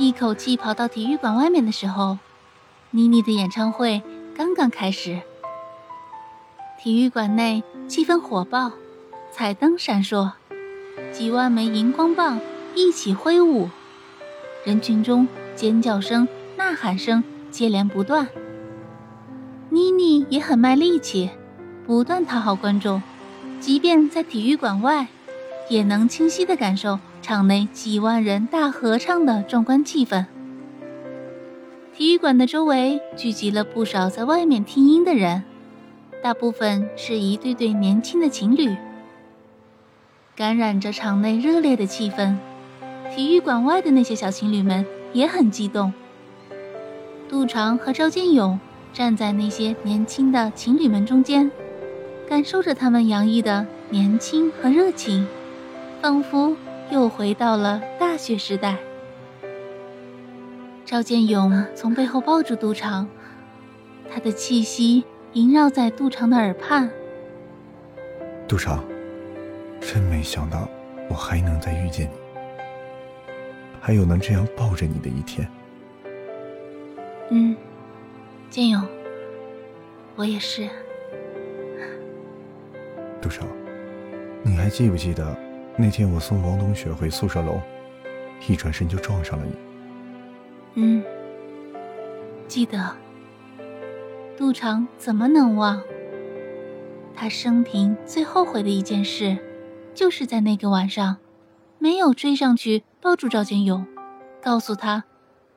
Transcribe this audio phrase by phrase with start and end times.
[0.00, 2.16] 一口气跑到体育馆外面的时候，
[2.90, 4.02] 妮妮的演唱会
[4.34, 5.20] 刚刚开始。
[6.82, 8.72] 体育馆内气氛火爆，
[9.30, 10.30] 彩灯闪烁，
[11.12, 12.40] 几万枚荧光棒
[12.74, 13.68] 一起挥舞，
[14.64, 18.26] 人群中尖叫声、呐喊声接连不断。
[19.68, 21.28] 妮妮也很卖力气，
[21.86, 23.02] 不断讨好观众，
[23.60, 25.08] 即便在体育馆外。
[25.68, 30.24] 也能清晰的感受场内几万人大合唱的壮观气氛。
[31.94, 35.42] 体育馆的周围聚集了不少在外面听音的人，
[36.22, 38.74] 大部分是一对对年轻的情侣。
[40.34, 42.36] 感染着场内热烈的气氛，
[43.14, 45.92] 体育馆外的那些小情侣们也很激动。
[47.28, 48.58] 杜长和赵建勇
[48.92, 51.50] 站在那些年轻的情侣们中间，
[52.26, 55.28] 感受着他们洋溢的年轻和热情。
[56.00, 56.56] 仿佛
[56.90, 58.76] 又回到了大学时代。
[60.84, 63.08] 赵建勇从背后抱住杜长，
[64.12, 65.04] 他的气息
[65.34, 66.90] 萦绕在杜长的耳畔。
[68.48, 68.84] 杜长，
[69.80, 70.68] 真没想到
[71.08, 72.16] 我还能再遇见你，
[73.80, 75.48] 还有能这样抱着你的一天。
[77.30, 77.56] 嗯，
[78.50, 78.84] 建勇，
[80.16, 80.68] 我也是。
[83.22, 83.46] 杜长，
[84.42, 85.49] 你还记不记得？
[85.80, 87.58] 那天我送王冬雪回宿舍楼，
[88.46, 89.52] 一转身就撞上了你。
[90.74, 91.02] 嗯，
[92.46, 92.94] 记得。
[94.36, 95.82] 杜长怎么能忘？
[97.14, 99.38] 他生平最后悔的一件事，
[99.94, 101.16] 就是在那个晚上，
[101.78, 103.86] 没有追上去抱住赵建勇，
[104.42, 105.04] 告诉他，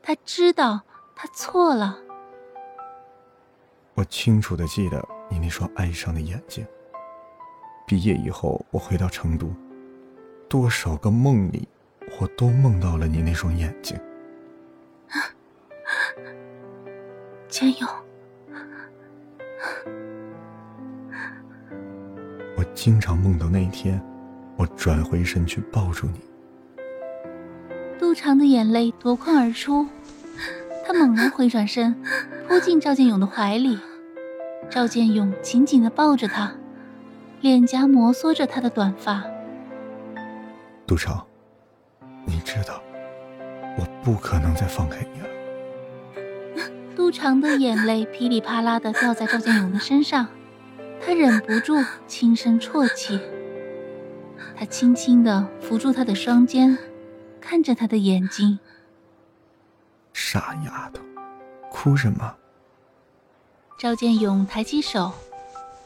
[0.01, 0.84] 他知道
[1.17, 1.97] 他错了。
[3.95, 6.66] 我清楚的记得你那双哀伤的眼睛。
[7.85, 9.53] 毕业以后，我回到成都。
[10.53, 11.68] 多少个梦里，
[12.19, 14.00] 我都梦到了你那双眼睛，
[17.50, 17.90] 千勇。
[22.56, 24.00] 我经常梦到那一天，
[24.56, 26.19] 我转回身去抱住你。
[27.97, 29.88] 杜长的眼泪夺眶而出，
[30.85, 31.96] 他猛然回转身，
[32.47, 33.80] 扑进赵建勇的怀里。
[34.70, 36.53] 赵建勇紧紧的抱着他，
[37.41, 39.32] 脸颊摩挲着他的短发。
[40.85, 41.25] 杜长，
[42.25, 42.81] 你知道，
[43.77, 45.27] 我不可能再放开你了。
[46.95, 50.27] 杜长的眼泪噼里啪啦的掉在赵建勇的身上，
[51.01, 53.19] 他忍不住轻声啜泣。
[54.55, 56.77] 他轻轻的扶住他的双肩，
[57.39, 58.59] 看着他的眼睛。
[60.11, 61.01] 傻丫头，
[61.72, 62.35] 哭什么？
[63.79, 65.13] 赵建勇抬起手，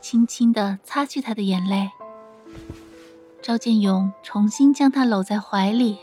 [0.02, 1.90] 轻轻的擦去他的眼泪。
[3.48, 6.00] 赵建勇重新将她搂在怀里，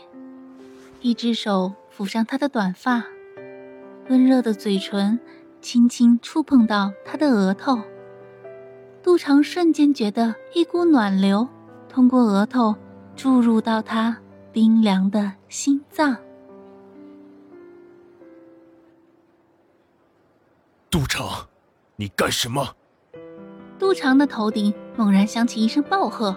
[1.01, 3.03] 一只手抚上她的短发，
[4.09, 5.19] 温热的嘴唇
[5.61, 7.79] 轻轻触碰到她的额头。
[9.03, 11.47] 杜长瞬间觉得一股暖流
[11.87, 12.75] 通过额头
[13.15, 14.17] 注入到他
[14.51, 16.17] 冰凉的心脏。
[20.89, 21.47] 杜长，
[21.95, 22.75] 你干什么？
[23.77, 26.35] 杜长的头顶猛然响起一声暴喝。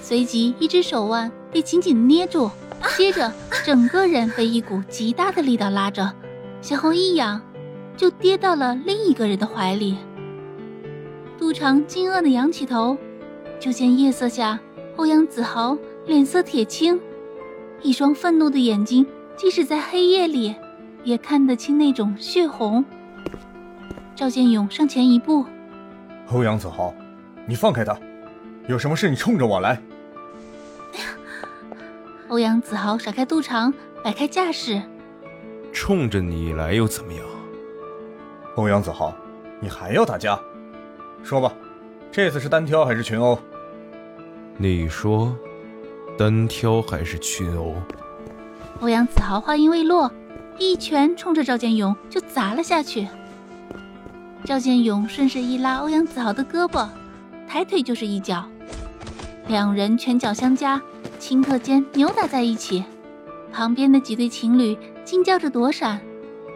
[0.00, 2.50] 随即，一只手腕被紧紧捏住，
[2.96, 3.32] 接着
[3.64, 6.12] 整个人被一股极大的力道拉着，
[6.60, 7.40] 向后一仰，
[7.96, 9.96] 就跌到了另一个人的怀里。
[11.38, 12.96] 杜长惊愕的仰起头，
[13.58, 14.58] 就见夜色下，
[14.96, 17.00] 欧阳子豪脸色铁青，
[17.82, 19.06] 一双愤怒的眼睛，
[19.36, 20.54] 即使在黑夜里，
[21.02, 22.84] 也看得清那种血红。
[24.14, 25.44] 赵建勇上前一步
[26.32, 26.94] ：“欧阳子豪，
[27.46, 27.98] 你放开他，
[28.68, 29.80] 有什么事你冲着我来。”
[32.28, 33.72] 欧阳子豪甩开肚肠，
[34.02, 34.82] 摆开架势，
[35.72, 37.24] 冲着你来又怎么样？
[38.56, 39.14] 欧阳子豪，
[39.60, 40.40] 你还要打架？
[41.22, 41.52] 说吧，
[42.10, 43.38] 这次是单挑还是群殴？
[44.56, 45.36] 你说，
[46.16, 47.74] 单挑还是群殴？
[48.80, 50.10] 欧阳子豪话音未落，
[50.58, 53.06] 一拳冲着赵建勇就砸了下去。
[54.44, 56.88] 赵建勇顺势一拉欧阳子豪的胳膊，
[57.46, 58.44] 抬腿就是一脚，
[59.46, 60.80] 两人拳脚相加。
[61.20, 62.84] 顷刻间扭打在一起，
[63.52, 66.00] 旁边的几对情侣惊叫着躲闪，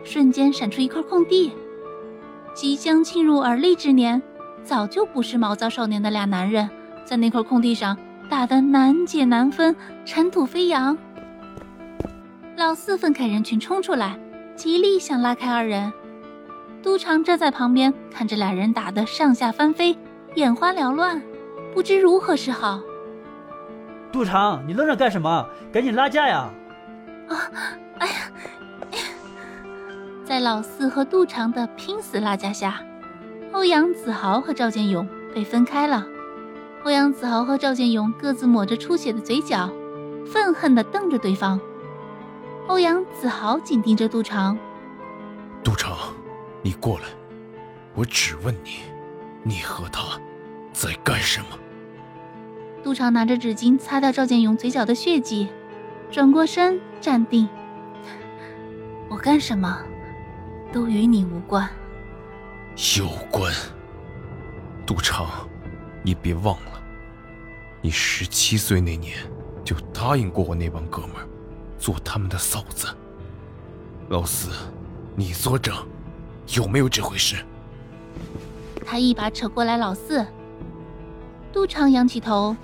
[0.05, 1.53] 瞬间闪出一块空地。
[2.55, 4.21] 即将进入而立之年，
[4.65, 6.69] 早就不是毛躁少年的俩男人，
[7.05, 7.97] 在那块空地上
[8.29, 9.75] 打得难解难分，
[10.05, 10.99] 尘土飞扬。
[12.57, 14.19] 老四分开人群冲出来，
[14.57, 15.93] 极力想拉开二人。
[16.83, 19.97] 督常站在旁边看着俩人打得上下翻飞，
[20.35, 21.23] 眼花缭乱，
[21.75, 22.81] 不知如何是好。
[24.11, 25.47] 杜长，你愣着干什么？
[25.73, 26.51] 赶紧拉架呀！
[27.29, 27.37] 啊，
[27.99, 28.15] 哎呀！
[30.25, 32.81] 在老四和杜长的拼死拉架下，
[33.53, 36.07] 欧阳子豪和赵建勇被分开了。
[36.85, 39.71] 欧阳子豪和赵建勇各自抹着出血的嘴角，
[40.27, 41.61] 愤恨地瞪着对方。
[42.67, 44.57] 欧阳子豪紧盯着杜长
[45.65, 45.97] ：“杜长，
[46.63, 47.05] 你过来，
[47.95, 48.81] 我只问你，
[49.43, 50.19] 你和他
[50.79, 51.59] 在干什么？”
[52.85, 55.49] 杜长拿着纸巾擦掉赵建勇嘴角的血迹，
[56.11, 57.49] 转过身站定
[59.11, 59.83] ：“我干什么？”
[60.73, 61.69] 都与你无关。
[62.99, 63.53] 有关。
[64.87, 65.49] 杜长，
[66.03, 66.83] 你别忘了，
[67.83, 69.17] 你十七岁那年
[69.65, 71.27] 就答应过我那帮哥们儿，
[71.79, 72.87] 做他们的嫂子。
[74.11, 74.51] 老四，
[75.17, 75.75] 你作证，
[76.55, 77.37] 有没有这回事？
[78.87, 80.25] 他一把扯过来老四。
[81.53, 82.57] 杜长仰起头。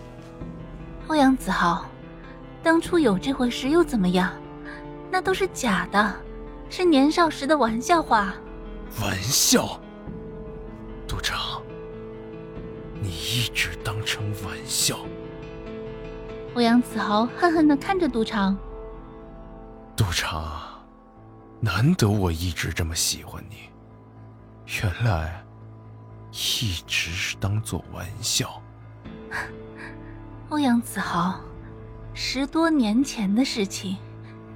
[1.09, 1.85] 欧阳子豪，
[2.63, 4.33] 当初有这回事又怎么样？
[5.11, 6.15] 那都是假的。
[6.71, 8.35] 是年少时的玩笑话。
[9.01, 9.79] 玩笑，
[11.07, 11.63] 杜长，
[13.01, 14.99] 你一直当成玩笑。
[16.55, 18.57] 欧阳子豪恨恨的看着杜长。
[19.95, 20.53] 杜长，
[21.61, 23.57] 难得我一直这么喜欢你，
[24.83, 25.45] 原来
[26.33, 28.61] 一直是当做玩笑。
[30.51, 31.41] 欧阳子豪，
[32.13, 33.97] 十多年前的事情。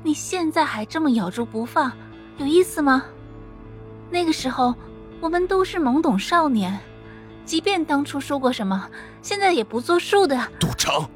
[0.05, 1.93] 你现在还这么咬住不放，
[2.37, 3.05] 有意思吗？
[4.11, 4.75] 那个时候
[5.21, 6.79] 我们都是懵懂少年，
[7.45, 8.89] 即便当初说过什么，
[9.23, 10.49] 现在也不作数的。
[10.61, 11.09] 杜城，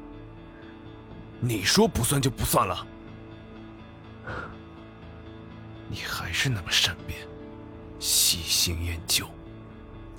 [1.39, 2.85] 你说不算就不算了，
[5.87, 7.19] 你还是那么善变，
[7.99, 9.25] 喜新厌旧。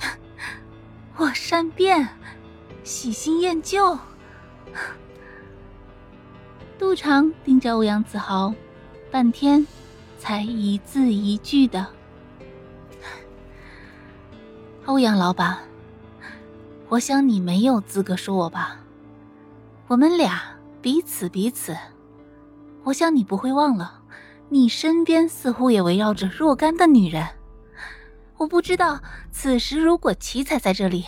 [1.16, 2.08] 我善变，
[2.84, 3.98] 喜新厌旧。
[6.78, 8.52] 杜长盯着欧阳子豪，
[9.10, 9.66] 半天，
[10.18, 11.86] 才一字一句的
[14.84, 15.58] ：“欧阳老板，
[16.90, 18.76] 我想你没有资格说我吧。
[19.86, 20.42] 我们俩
[20.82, 21.74] 彼此彼此，
[22.82, 24.02] 我想你不会忘了，
[24.50, 27.26] 你身边似乎也围绕着若干的女人。
[28.36, 29.00] 我不知道
[29.32, 31.06] 此时如果奇才在这里，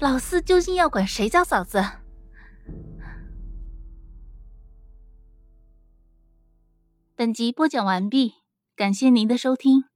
[0.00, 1.84] 老四究竟要管谁叫嫂子？”
[7.14, 8.32] 本集播讲完毕，
[8.74, 9.89] 感谢您的收听。